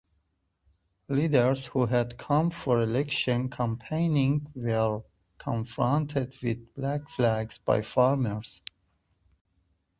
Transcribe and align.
Leaders 1.09 1.67
who 1.67 1.85
had 1.85 2.17
come 2.17 2.49
for 2.49 2.81
election 2.81 3.47
campaigning 3.51 4.51
were 4.55 5.03
confronted 5.37 6.35
with 6.41 6.73
black 6.73 7.07
flags 7.07 7.59
by 7.59 7.83
farmers. 7.83 8.63